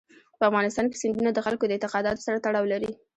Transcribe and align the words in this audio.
په 0.37 0.43
افغانستان 0.49 0.85
کې 0.89 1.01
سیندونه 1.03 1.29
د 1.33 1.39
خلکو 1.45 1.63
د 1.65 1.71
اعتقاداتو 1.75 2.25
سره 2.27 2.41
تړاو 2.45 2.71
لري. 2.73 2.91